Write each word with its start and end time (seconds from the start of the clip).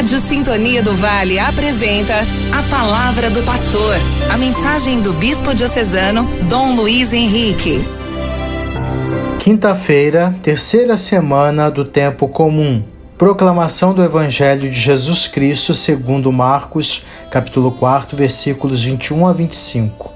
Rádio 0.00 0.18
Sintonia 0.18 0.82
do 0.82 0.96
Vale 0.96 1.38
apresenta 1.38 2.14
a 2.58 2.62
Palavra 2.70 3.28
do 3.28 3.42
Pastor, 3.42 3.94
a 4.32 4.38
mensagem 4.38 5.02
do 5.02 5.12
Bispo 5.12 5.52
Diocesano 5.52 6.26
Dom 6.48 6.74
Luiz 6.74 7.12
Henrique. 7.12 7.84
Quinta-feira, 9.38 10.34
terceira 10.42 10.96
semana 10.96 11.70
do 11.70 11.84
tempo 11.84 12.26
comum. 12.28 12.82
Proclamação 13.18 13.92
do 13.92 14.02
Evangelho 14.02 14.70
de 14.70 14.80
Jesus 14.80 15.26
Cristo 15.26 15.74
segundo 15.74 16.32
Marcos, 16.32 17.04
capítulo 17.30 17.70
4, 17.72 18.16
versículos 18.16 18.82
21 18.82 19.26
a 19.26 19.34
25. 19.34 20.10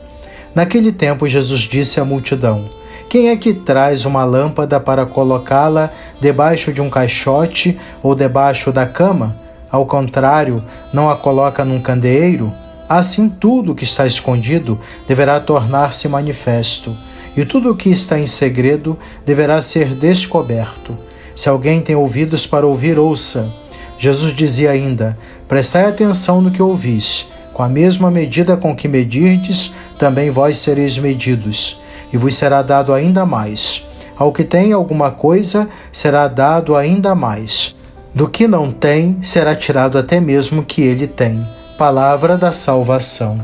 Naquele 0.54 0.92
tempo 0.92 1.28
Jesus 1.28 1.60
disse 1.60 2.00
à 2.00 2.06
multidão: 2.06 2.70
quem 3.10 3.28
é 3.28 3.36
que 3.36 3.52
traz 3.52 4.06
uma 4.06 4.24
lâmpada 4.24 4.80
para 4.80 5.04
colocá-la 5.04 5.90
debaixo 6.18 6.72
de 6.72 6.80
um 6.80 6.88
caixote 6.88 7.78
ou 8.02 8.14
debaixo 8.14 8.72
da 8.72 8.86
cama? 8.86 9.43
Ao 9.74 9.84
contrário, 9.84 10.62
não 10.92 11.10
a 11.10 11.16
coloca 11.16 11.64
num 11.64 11.80
candeeiro? 11.80 12.52
Assim, 12.88 13.28
tudo 13.28 13.74
que 13.74 13.82
está 13.82 14.06
escondido 14.06 14.78
deverá 15.08 15.40
tornar-se 15.40 16.08
manifesto, 16.08 16.96
e 17.36 17.44
tudo 17.44 17.72
o 17.72 17.76
que 17.76 17.88
está 17.90 18.16
em 18.16 18.24
segredo 18.24 18.96
deverá 19.26 19.60
ser 19.60 19.96
descoberto. 19.96 20.96
Se 21.34 21.48
alguém 21.48 21.80
tem 21.80 21.96
ouvidos 21.96 22.46
para 22.46 22.64
ouvir, 22.64 23.00
ouça. 23.00 23.52
Jesus 23.98 24.32
dizia 24.32 24.70
ainda: 24.70 25.18
Prestai 25.48 25.86
atenção 25.86 26.40
no 26.40 26.52
que 26.52 26.62
ouvis. 26.62 27.26
Com 27.52 27.64
a 27.64 27.68
mesma 27.68 28.12
medida 28.12 28.56
com 28.56 28.76
que 28.76 28.86
medirdes, 28.86 29.74
também 29.98 30.30
vós 30.30 30.56
sereis 30.58 30.96
medidos 30.96 31.80
e 32.12 32.16
vos 32.16 32.36
será 32.36 32.62
dado 32.62 32.94
ainda 32.94 33.26
mais. 33.26 33.84
Ao 34.16 34.32
que 34.32 34.44
tem 34.44 34.72
alguma 34.72 35.10
coisa, 35.10 35.68
será 35.90 36.28
dado 36.28 36.76
ainda 36.76 37.12
mais. 37.12 37.73
Do 38.14 38.28
que 38.28 38.46
não 38.46 38.70
tem, 38.70 39.18
será 39.22 39.56
tirado 39.56 39.98
até 39.98 40.20
mesmo 40.20 40.60
o 40.60 40.64
que 40.64 40.80
ele 40.80 41.08
tem. 41.08 41.44
Palavra 41.76 42.38
da 42.38 42.52
salvação. 42.52 43.40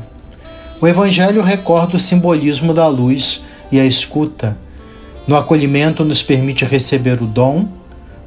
O 0.81 0.87
Evangelho 0.87 1.43
recorda 1.43 1.97
o 1.97 2.01
simbolismo 2.01 2.73
da 2.73 2.87
luz 2.87 3.43
e 3.73 3.81
a 3.81 3.85
escuta. 3.85 4.57
No 5.27 5.37
acolhimento, 5.37 6.05
nos 6.05 6.23
permite 6.23 6.65
receber 6.65 7.21
o 7.21 7.27
dom, 7.27 7.67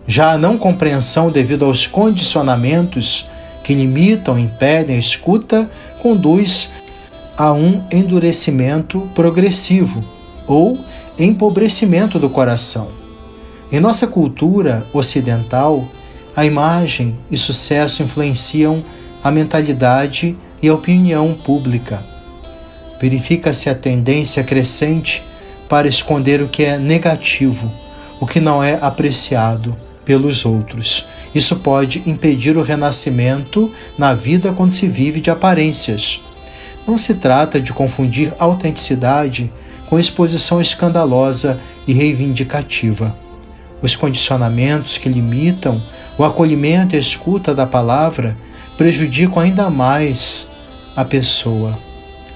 já 0.05 0.33
a 0.33 0.37
não 0.37 0.57
compreensão 0.57 1.31
devido 1.31 1.63
aos 1.63 1.87
condicionamentos 1.87 3.29
que 3.63 3.73
limitam, 3.73 4.37
impedem 4.37 4.97
a 4.97 4.99
escuta, 4.99 5.69
conduz 6.01 6.73
a 7.37 7.53
um 7.53 7.85
endurecimento 7.89 9.09
progressivo 9.15 10.03
ou 10.45 10.77
empobrecimento 11.17 12.19
do 12.19 12.29
coração. 12.29 12.89
Em 13.71 13.79
nossa 13.79 14.05
cultura 14.05 14.85
ocidental, 14.93 15.87
a 16.35 16.45
imagem 16.45 17.17
e 17.29 17.37
sucesso 17.37 18.01
influenciam 18.01 18.83
a 19.23 19.29
mentalidade 19.29 20.35
e 20.61 20.67
a 20.67 20.73
opinião 20.73 21.33
pública. 21.33 22.03
Verifica-se 22.99 23.69
a 23.69 23.75
tendência 23.75 24.43
crescente 24.43 25.23
para 25.69 25.87
esconder 25.87 26.41
o 26.41 26.47
que 26.47 26.63
é 26.63 26.77
negativo, 26.77 27.71
o 28.19 28.25
que 28.25 28.39
não 28.39 28.63
é 28.63 28.77
apreciado 28.81 29.75
pelos 30.05 30.45
outros. 30.45 31.05
Isso 31.33 31.57
pode 31.57 32.03
impedir 32.05 32.57
o 32.57 32.61
renascimento 32.61 33.71
na 33.97 34.13
vida 34.13 34.53
quando 34.53 34.71
se 34.71 34.87
vive 34.87 35.19
de 35.19 35.29
aparências. 35.29 36.21
Não 36.87 36.97
se 36.97 37.15
trata 37.15 37.59
de 37.59 37.73
confundir 37.73 38.33
autenticidade 38.37 39.51
com 39.89 39.99
exposição 39.99 40.61
escandalosa 40.61 41.59
e 41.87 41.93
reivindicativa. 41.93 43.15
Os 43.81 43.95
condicionamentos 43.95 44.97
que 44.97 45.09
limitam 45.09 45.81
o 46.17 46.23
acolhimento 46.23 46.95
e 46.95 46.97
a 46.97 46.99
escuta 46.99 47.53
da 47.53 47.65
palavra 47.65 48.37
prejudicam 48.77 49.41
ainda 49.41 49.69
mais 49.69 50.47
a 50.95 51.03
pessoa, 51.03 51.77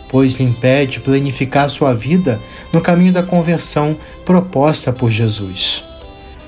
pois 0.10 0.36
lhe 0.36 0.46
impede 0.46 1.00
planificar 1.00 1.70
sua 1.70 1.94
vida 1.94 2.40
no 2.74 2.82
caminho 2.82 3.14
da 3.14 3.24
conversão 3.24 3.98
proposta 4.26 4.92
por 4.92 5.12
Jesus. 5.12 5.84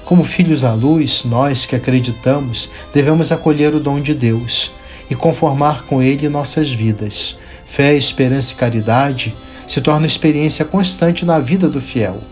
Como 0.05 0.23
filhos 0.23 0.63
à 0.63 0.73
luz, 0.73 1.23
nós 1.23 1.65
que 1.65 1.75
acreditamos 1.75 2.69
devemos 2.93 3.31
acolher 3.31 3.75
o 3.75 3.79
dom 3.79 3.99
de 3.99 4.13
Deus 4.13 4.71
e 5.09 5.15
conformar 5.15 5.83
com 5.83 6.01
ele 6.01 6.29
nossas 6.29 6.71
vidas. 6.71 7.37
Fé, 7.65 7.95
esperança 7.95 8.53
e 8.53 8.55
caridade 8.55 9.35
se 9.67 9.81
torna 9.81 10.07
experiência 10.07 10.65
constante 10.65 11.25
na 11.25 11.39
vida 11.39 11.69
do 11.69 11.79
fiel. 11.79 12.23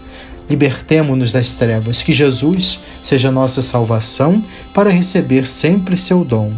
Libertemo-nos 0.49 1.31
das 1.31 1.55
trevas, 1.55 2.01
que 2.01 2.13
Jesus 2.13 2.79
seja 3.03 3.31
nossa 3.31 3.61
salvação 3.61 4.43
para 4.73 4.89
receber 4.89 5.47
sempre 5.47 5.97
seu 5.97 6.23
dom. 6.23 6.53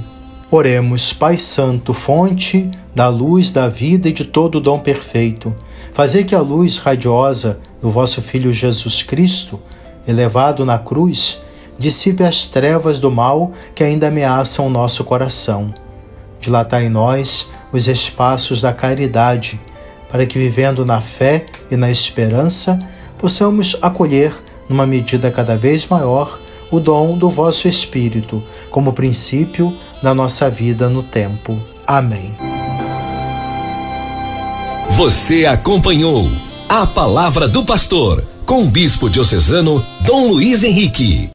Oremos, 0.52 1.14
Pai 1.14 1.38
Santo, 1.38 1.94
fonte 1.94 2.70
da 2.94 3.08
luz 3.08 3.52
da 3.52 3.68
vida 3.68 4.10
e 4.10 4.12
de 4.12 4.26
todo 4.26 4.56
o 4.56 4.62
dom 4.62 4.80
perfeito. 4.80 5.56
Fazer 5.94 6.24
que 6.24 6.36
a 6.36 6.42
luz 6.42 6.78
radiosa 6.80 7.60
do 7.82 7.90
vosso 7.90 8.22
Filho 8.22 8.52
Jesus 8.52 9.04
Cristo, 9.04 9.60
elevado 10.08 10.66
na 10.66 10.78
cruz, 10.78 11.42
dissipe 11.78 12.24
as 12.24 12.46
trevas 12.46 13.00
do 13.00 13.10
mal 13.10 13.52
que 13.74 13.84
ainda 13.84 14.08
ameaçam 14.08 14.68
o 14.68 14.70
nosso 14.70 15.04
coração. 15.04 15.74
Dilatai 16.42 16.86
em 16.86 16.90
nós 16.90 17.50
os 17.72 17.88
espaços 17.88 18.62
da 18.62 18.74
caridade 18.74 19.60
para 20.10 20.26
que, 20.26 20.40
vivendo 20.40 20.86
na 20.86 21.00
fé 21.00 21.46
e 21.70 21.76
na 21.76 21.92
esperança, 21.92 22.80
possamos 23.19 23.75
acolher, 23.81 24.34
numa 24.68 24.88
medida 24.88 25.30
cada 25.30 25.56
vez 25.56 25.85
maior, 25.85 26.40
o 26.72 26.80
dom 26.80 27.18
do 27.18 27.30
vosso 27.30 27.68
Espírito, 27.68 28.41
como 28.72 28.94
princípio 28.94 29.75
da 30.02 30.13
nossa 30.13 30.50
vida 30.50 30.90
no 30.90 31.03
tempo. 31.03 31.59
Amém. 31.85 32.35
Você 34.91 35.46
acompanhou 35.46 36.25
a 36.68 36.85
Palavra 36.85 37.47
do 37.47 37.63
Pastor 37.63 38.24
com 38.46 38.63
o 38.63 38.66
Bispo 38.66 39.09
Diocesano 39.09 39.84
Dom 40.02 40.28
Luiz 40.28 40.63
Henrique. 40.63 41.29